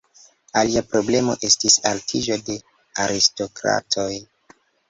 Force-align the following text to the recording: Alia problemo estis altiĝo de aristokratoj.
Alia 0.61 0.81
problemo 0.93 1.35
estis 1.49 1.77
altiĝo 1.91 2.39
de 2.49 2.57
aristokratoj. 3.07 4.11